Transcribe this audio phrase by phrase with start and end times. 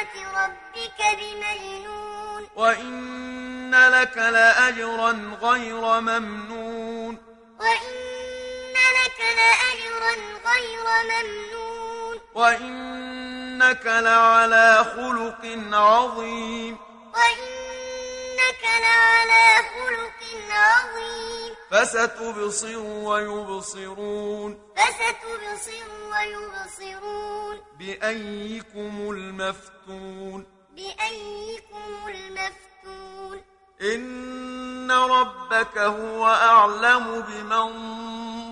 [0.04, 2.48] ربك بمجنون.
[2.56, 7.18] وإن لك لأجرا غير ممنون.
[7.60, 10.14] وإن لك لأجرا
[10.46, 12.20] غير ممنون.
[12.34, 16.78] وإنك لعلى خلق عظيم.
[17.14, 21.45] وإنك لعلى خلق عظيم.
[21.70, 33.42] فستبصر ويبصرون فستبصر ويبصرون بأيكم المفتون بأيكم المفتون
[33.82, 37.70] إن ربك هو أعلم بمن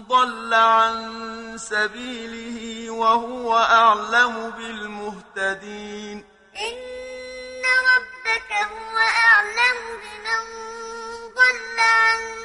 [0.09, 6.25] ضل عن سبيله وهو أعلم بالمهتدين
[6.57, 10.45] إن ربك هو أعلم بمن
[11.35, 12.44] ضل عن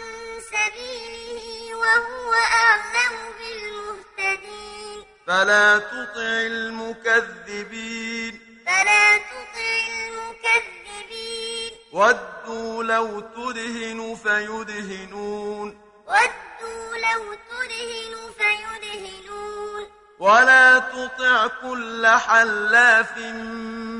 [0.69, 16.97] سبيله وهو أعلم بالمهتدين فلا تطع المكذبين فلا تطع المكذبين ودوا لو تدهن فيدهنون ودوا
[16.97, 19.87] لو تدهن فيدهنون
[20.19, 23.17] ولا تطع كل حلاف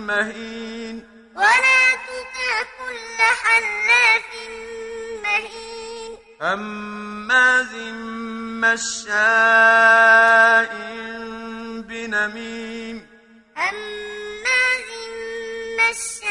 [0.08, 4.30] مهين ولا تطع كل حلاف
[5.24, 5.79] مهين
[6.42, 7.76] هماز
[8.64, 9.50] مشاء
[11.88, 13.08] بنميم.
[13.56, 14.90] هماز
[15.80, 16.30] مشاء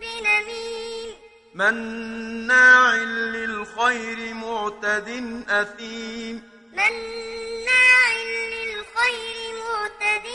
[0.00, 1.08] بنميم.
[1.54, 5.08] مناع للخير معتد
[5.48, 6.42] أثيم.
[6.72, 8.12] مناع
[8.52, 10.26] للخير معتد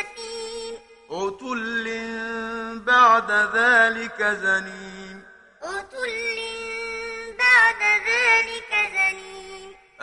[0.00, 0.74] أثيم.
[1.10, 1.86] عتل
[2.86, 4.95] بعد ذلك زنيم.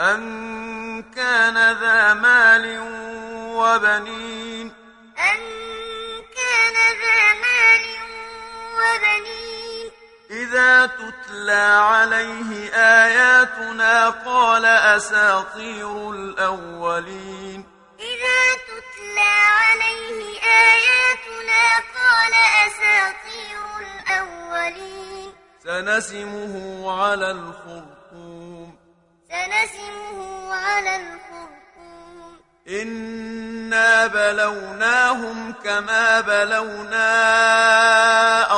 [0.03, 2.79] أن كان ذا مال
[3.55, 4.73] وبنين
[5.17, 5.39] أن
[6.35, 7.85] كان ذا مال
[8.79, 9.91] وبنين
[10.31, 17.65] إذا تتلى عليه آياتنا قال أساطير الأولين
[17.99, 21.63] إذا تتلى عليه آياتنا
[21.95, 22.33] قال
[22.67, 27.92] أساطير الأولين سنسمه على الخرطوم
[32.81, 37.11] إنا بلوناهم كما بلونا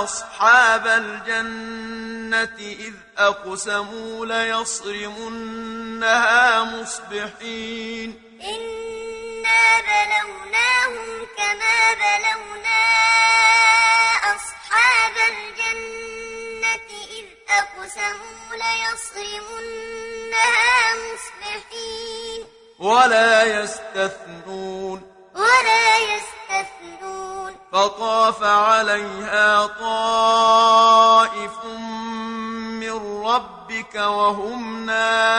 [0.04, 5.44] أصحاب الجنة إذ أقسموا ليصرمنها
[6.64, 12.82] مصبحين إنا بلوناهم كما بلونا
[14.36, 16.90] أصحاب الجنة
[17.20, 19.96] إذ أقسموا ليصرمنها
[20.96, 21.95] مصبحين
[22.80, 25.12] ولا يستثنون.
[25.36, 27.56] ولا يستثنون.
[27.72, 31.66] فطاف عليها طائف
[32.84, 35.36] من ربك وهم نائمون.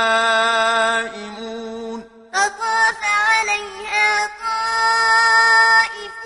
[2.34, 6.24] فطاف عليها طائف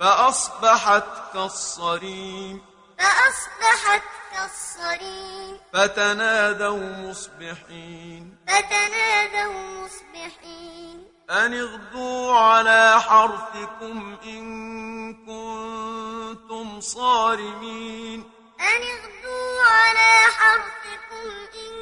[0.00, 2.64] فأصبحت كالصريم.
[2.98, 8.36] فأصبحت كالصريم فتنادوا مصبحين.
[8.48, 11.08] فتنادوا مصبحين.
[11.30, 18.30] أن اغدوا على حرثكم إن كنتم صارمين.
[18.60, 21.74] أن اغدوا على حرثكم إن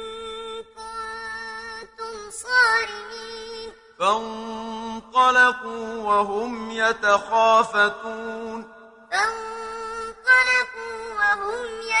[0.75, 3.71] كنتم صارمين.
[3.99, 8.63] فانطلقوا وهم يتخافتون.
[9.11, 9.54] فانطلقوا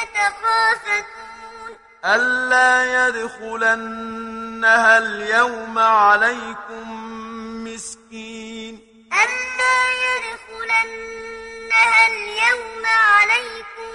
[0.05, 1.71] وهم يتخافتون.
[2.05, 6.85] ألا يدخلنها اليوم عليكم
[7.63, 8.73] مسكين.
[9.13, 13.91] ألا يدخلنها اليوم عليكم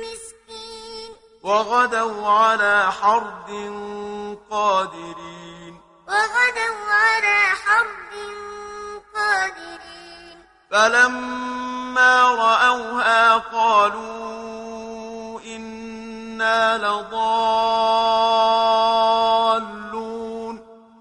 [0.00, 1.10] مسكين.
[1.42, 3.50] وغدوا على حرد
[4.50, 5.80] قادرين.
[6.08, 8.14] وغدوا على حرد
[9.14, 10.38] قادرين.
[10.70, 14.63] فلما رأوها قالوا
[16.44, 18.14] إنا لضالون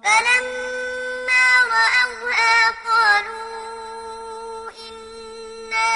[0.04, 2.58] فلما رأوها
[2.88, 5.92] قالوا إنا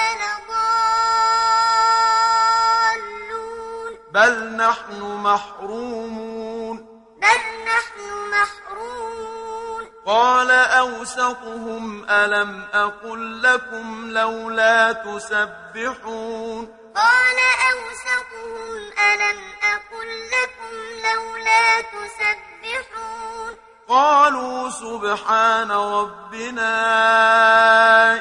[2.60, 6.76] لضالون بل نحن محرومون
[7.16, 7.98] بل نحن
[8.32, 17.38] محرومون قال أوسطهم ألم أقل لكم لولا تسبحون قال
[17.72, 20.74] أوسطهم ألم أقل لكم
[21.04, 23.56] لولا تسبحون
[23.88, 26.76] قالوا سبحان ربنا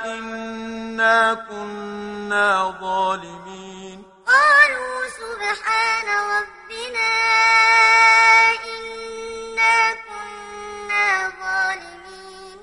[0.05, 4.03] إنا كنا ظالمين.
[4.27, 7.11] قالوا سبحان ربنا
[8.75, 12.57] إنا كنا ظالمين.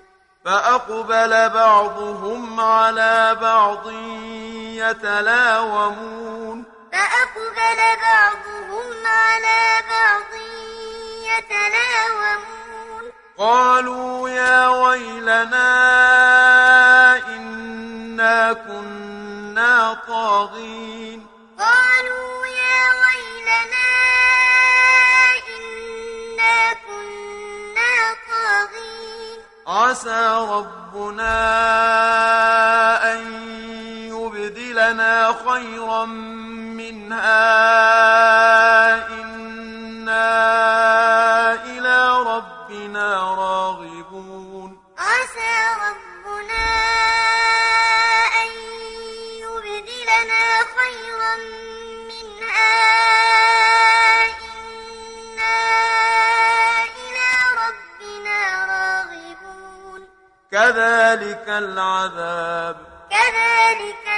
[0.45, 3.87] فأقبل بعضهم على بعض
[4.79, 6.65] يتلاومون.
[6.93, 10.33] فأقبل بعضهم على بعض
[11.31, 13.05] يتلاومون.
[13.39, 15.71] قالوا يا ويلنا
[17.27, 21.27] إنا كنا طاغين.
[21.59, 23.91] قالوا يا ويلنا
[25.49, 27.95] إنا كنا
[28.31, 29.39] طاغين.
[29.67, 31.35] عسى ربنا
[33.13, 33.54] أن
[34.85, 36.05] يبدلنا خيرا
[36.77, 37.35] منها.
[39.09, 40.27] إنا
[41.65, 44.79] إلى ربنا راغبون.
[44.99, 45.55] عسى
[45.87, 46.67] ربنا
[48.43, 48.51] أن
[49.45, 50.45] يبدلنا
[50.79, 51.35] خيرا
[52.11, 52.75] منها.
[54.45, 55.59] إنا
[56.85, 57.31] إلى
[57.63, 58.39] ربنا
[58.73, 60.01] راغبون.
[60.53, 62.77] كذلك العذاب.
[63.11, 64.14] كذلك العذاب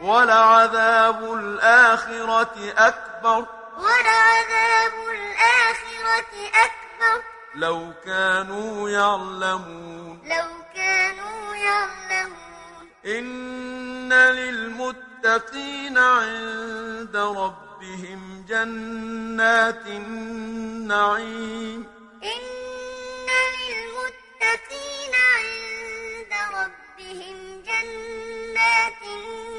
[0.00, 3.46] ولعذاب الآخرة أكبر.
[3.76, 7.22] ولعذاب الآخرة أكبر.
[7.54, 10.22] لو كانوا يعلمون.
[10.24, 12.88] لو كانوا يعلمون.
[13.06, 21.86] إن للمتقين عند ربهم جنات النعيم.
[22.22, 23.28] إن
[23.60, 29.49] للمتقين عند ربهم جنات النعيم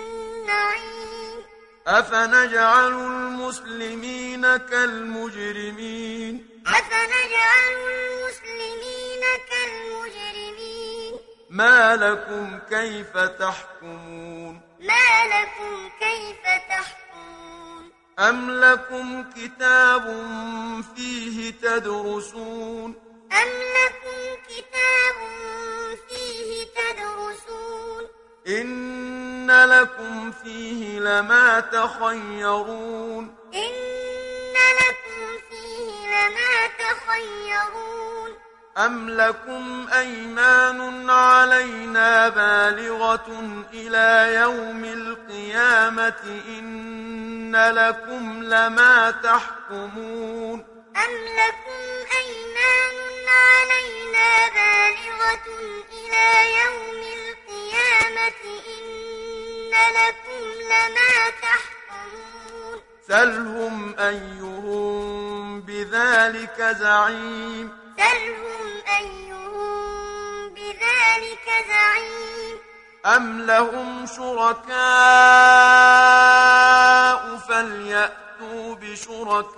[1.88, 11.14] أفنجعل المسلمين كالمجرمين؟ أفنجعل المسلمين كالمجرمين؟
[11.50, 20.04] ما لكم كيف تحكمون؟ ما لكم كيف تحكمون؟ أم لكم كتاب
[20.96, 22.96] فيه تدرسون؟
[23.32, 25.18] أم لكم كتاب
[26.10, 38.32] فيه تدرسون؟ إن لكم فيه لما تخيرون إن لكم فيه لما تخيرون
[38.78, 43.28] أم لكم أيمان علينا بالغة
[43.74, 50.66] إلى يوم القيامة إن لكم لما تحكمون
[50.96, 51.82] أم لكم
[52.18, 54.21] أيمان علينا
[60.72, 62.78] لما تحكمون.
[63.08, 67.68] سلهم أيهم بذلك زعيم.
[67.98, 68.68] سلهم
[68.98, 72.56] أيهم بذلك زعيم.
[73.06, 74.72] أم لهم شركاء
[77.38, 79.56] فليأتوا بشركائهم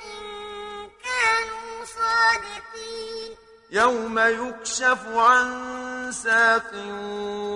[0.05, 3.37] إن كانوا صادقين.
[3.71, 6.71] يوم يكشف عن ساق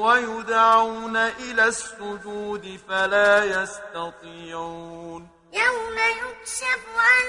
[0.05, 5.29] ويدعون إلى السجود فلا يستطيعون.
[5.53, 7.25] يوم يكشف عن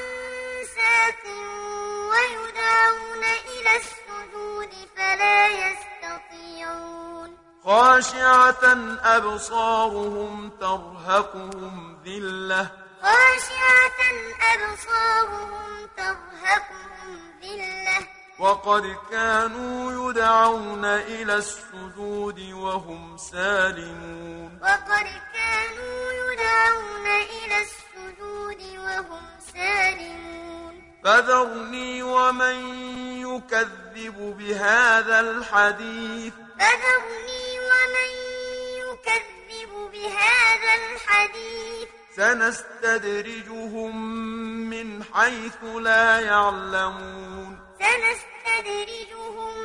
[0.76, 1.24] ساق
[2.12, 7.07] ويدعون إلى السجود فلا يستطيعون.
[7.68, 8.64] خاشعة
[9.04, 12.70] أبصارهم ترهقهم ذلة.
[13.02, 14.00] خاشعة
[14.54, 18.08] أبصارهم ترهقهم ذلة.
[18.40, 24.60] وقد كانوا يدعون إلى السجود وهم سالمون.
[24.62, 30.74] وقد كانوا يدعون إلى السجود وهم سالمون.
[31.04, 32.56] فذرني ومن
[33.28, 36.34] يكذب بهذا الحديث.
[36.60, 37.37] فذرني
[37.78, 38.12] ومن
[38.78, 44.06] يكذب بهذا الحديث سنستدرجهم
[44.70, 47.60] من حيث لا يعلمون.
[47.80, 49.58] سنستدرجهم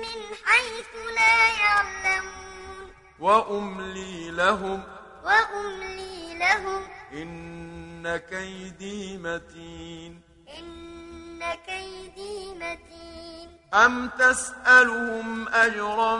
[0.00, 2.92] من حيث لا يعلمون.
[3.20, 4.82] وأملي لهم.
[5.24, 6.88] وأملي لهم.
[7.12, 10.20] إن كيدي متين.
[10.58, 13.58] إن كيدي متين.
[13.74, 16.16] أم تسألهم أجرا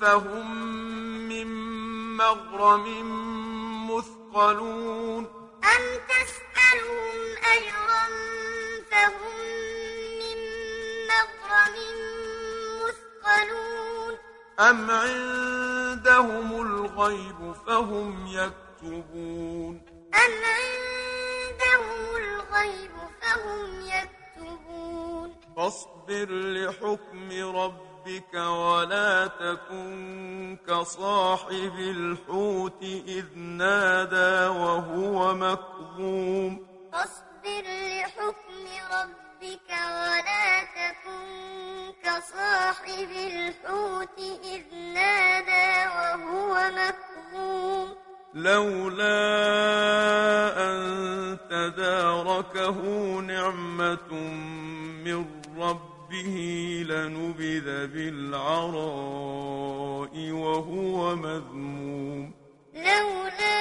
[0.00, 0.66] فهم
[1.28, 1.46] من
[2.16, 2.86] مغرم
[3.90, 5.24] مثقلون
[5.64, 7.18] أم تسألهم
[7.54, 8.04] أجرا
[8.90, 9.36] فهم
[10.20, 10.38] من
[11.08, 11.76] مغرم
[12.82, 14.18] مثقلون
[14.60, 19.82] أم عندهم الغيب فهم يكتبون
[20.14, 27.85] أم عندهم الغيب فهم يكتبون فاصبر لحكم ربك
[28.36, 36.66] ولا تكن كصاحب الحوت إذ نادى وهو مكظوم.
[36.92, 37.64] فاصبر
[38.00, 41.26] لحكم ربك ولا تكن
[42.04, 47.88] كصاحب الحوت إذ نادى وهو مكظوم.
[48.34, 49.16] لولا
[50.66, 50.80] أن
[51.50, 52.78] تداركه
[53.20, 54.12] نعمة
[55.04, 55.24] من
[55.58, 55.96] ربه
[57.56, 58.76] لنبذ بالعراء
[60.30, 62.32] وهو مذموم
[62.74, 63.58] لولا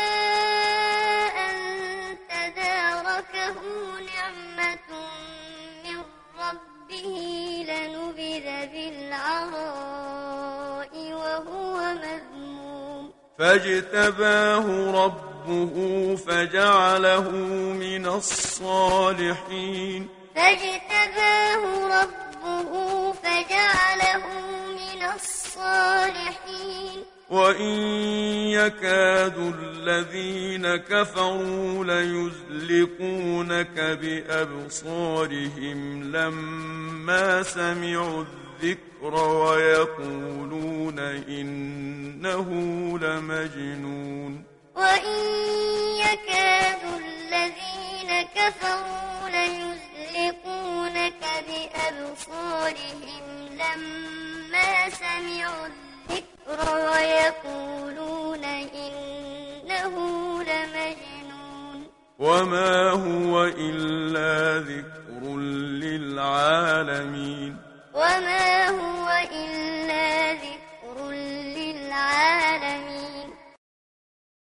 [1.46, 1.56] أن
[2.30, 3.56] تداركه
[4.00, 4.90] نعمة
[5.86, 6.00] من
[6.40, 7.08] ربه
[7.68, 10.14] لنبذ بالعراء
[11.14, 13.04] وهو مذموم
[13.40, 14.66] فاجتباه
[15.06, 15.76] ربه
[16.16, 17.32] فجعله
[17.72, 20.02] من الصالحين
[20.36, 21.64] فاجتباه
[22.02, 22.25] ربه
[23.14, 24.24] فجعله
[24.70, 26.98] من الصالحين.
[27.30, 27.80] وإن
[28.50, 35.80] يكاد الذين كفروا ليزلقونك بأبصارهم
[36.12, 42.50] لما سمعوا الذكر ويقولون إنه
[43.00, 44.44] لمجنون.
[44.76, 45.20] وإن
[45.98, 49.15] يكاد الذين كفروا